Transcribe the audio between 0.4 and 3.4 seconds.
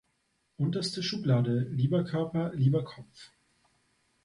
Unterste Schublade, lieber Körper, lieber Kopf!